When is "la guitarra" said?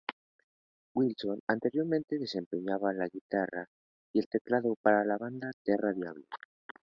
2.91-3.67